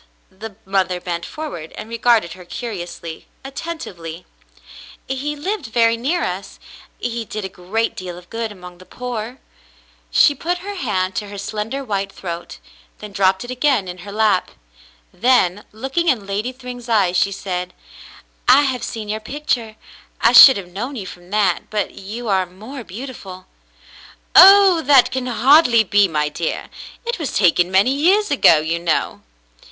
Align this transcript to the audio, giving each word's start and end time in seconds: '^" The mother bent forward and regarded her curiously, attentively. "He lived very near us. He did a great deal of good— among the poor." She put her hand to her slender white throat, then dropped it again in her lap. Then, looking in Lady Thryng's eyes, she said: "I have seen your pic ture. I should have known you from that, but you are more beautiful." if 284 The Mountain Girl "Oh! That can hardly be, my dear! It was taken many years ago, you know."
'^" 0.35 0.39
The 0.39 0.55
mother 0.65 0.99
bent 0.99 1.27
forward 1.27 1.73
and 1.73 1.87
regarded 1.87 2.33
her 2.33 2.43
curiously, 2.43 3.27
attentively. 3.45 4.25
"He 5.07 5.35
lived 5.35 5.67
very 5.67 5.95
near 5.95 6.23
us. 6.23 6.59
He 6.97 7.23
did 7.23 7.45
a 7.45 7.49
great 7.49 7.95
deal 7.95 8.17
of 8.17 8.31
good— 8.31 8.51
among 8.51 8.79
the 8.79 8.85
poor." 8.87 9.37
She 10.09 10.33
put 10.33 10.57
her 10.65 10.73
hand 10.73 11.13
to 11.17 11.27
her 11.27 11.37
slender 11.37 11.83
white 11.83 12.11
throat, 12.11 12.57
then 12.97 13.11
dropped 13.11 13.45
it 13.45 13.51
again 13.51 13.87
in 13.87 13.99
her 13.99 14.11
lap. 14.11 14.49
Then, 15.13 15.65
looking 15.71 16.07
in 16.09 16.25
Lady 16.25 16.51
Thryng's 16.51 16.89
eyes, 16.89 17.15
she 17.15 17.31
said: 17.31 17.71
"I 18.47 18.63
have 18.63 18.81
seen 18.81 19.07
your 19.07 19.19
pic 19.19 19.45
ture. 19.45 19.75
I 20.19 20.31
should 20.31 20.57
have 20.57 20.73
known 20.73 20.95
you 20.95 21.05
from 21.05 21.29
that, 21.29 21.69
but 21.69 21.91
you 21.93 22.27
are 22.27 22.47
more 22.47 22.83
beautiful." 22.83 23.45
if 24.35 24.41
284 24.41 24.61
The 24.63 24.63
Mountain 24.63 24.63
Girl 24.63 24.79
"Oh! 24.79 24.81
That 24.81 25.11
can 25.11 25.27
hardly 25.27 25.83
be, 25.83 26.07
my 26.07 26.27
dear! 26.27 26.71
It 27.05 27.19
was 27.19 27.37
taken 27.37 27.69
many 27.69 27.93
years 27.93 28.31
ago, 28.31 28.57
you 28.57 28.79
know." 28.79 29.21